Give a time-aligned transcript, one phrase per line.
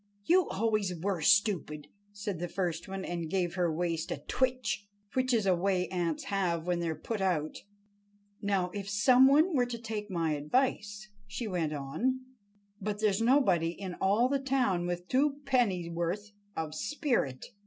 [0.25, 5.45] "You always were stupid," said the first one, and gave her waist a twitch—which is
[5.45, 7.59] a way ants have when they are put out.
[8.41, 12.21] "Now, if some one were to take my advice," she went on,
[12.81, 17.51] "but there's nobody in all the town with two pennyworth of spirit.